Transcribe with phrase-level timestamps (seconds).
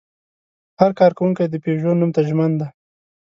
[0.79, 2.67] هر کارکوونکی د پيژو نوم ته ژمن دی.